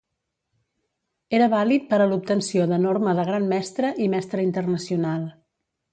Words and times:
Era 1.39 1.49
vàlid 1.51 1.85
per 1.91 1.99
a 1.99 2.07
l'obtenció 2.13 2.65
de 2.73 2.79
norma 2.87 3.15
de 3.19 3.27
Gran 3.31 3.45
Mestre 3.55 3.95
i 4.07 4.11
Mestre 4.15 4.51
Internacional. 4.51 5.33